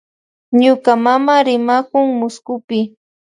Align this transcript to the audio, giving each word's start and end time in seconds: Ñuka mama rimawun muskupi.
Ñuka 0.63 0.91
mama 1.05 1.33
rimawun 1.47 2.07
muskupi. 2.19 2.79